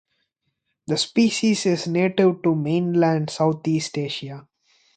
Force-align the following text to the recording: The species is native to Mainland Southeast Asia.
The 0.87 0.97
species 0.97 1.67
is 1.67 1.85
native 1.87 2.41
to 2.41 2.55
Mainland 2.55 3.29
Southeast 3.29 3.99
Asia. 3.99 4.47